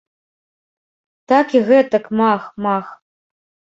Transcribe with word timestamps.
Так 1.31 1.47
і 1.59 1.63
гэтак 1.69 2.05
мах, 2.23 2.41
мах! 2.67 2.87